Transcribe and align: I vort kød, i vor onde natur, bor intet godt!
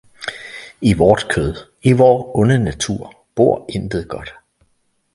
I 0.81 0.93
vort 0.95 1.27
kød, 1.29 1.55
i 1.83 1.91
vor 1.93 2.35
onde 2.37 2.59
natur, 2.59 3.25
bor 3.35 3.65
intet 3.69 4.07
godt! 4.07 4.33